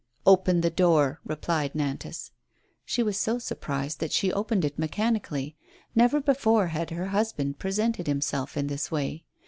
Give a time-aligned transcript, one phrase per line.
[0.25, 2.31] Open the door," replied Nantas.
[2.85, 5.55] She was so surprised that she opened it mechanically.
[5.93, 9.25] Never before had her husband presented himself in this way.